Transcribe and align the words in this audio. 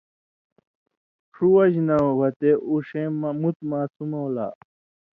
ݜُو 1.33 1.47
وجہۡ 1.55 1.83
نہ 1.87 1.97
وتے 2.19 2.51
اُو 2.65 2.73
ݜېں 2.87 3.09
مُت 3.41 3.57
ماسمؤں 3.69 4.29
لا 4.35 4.47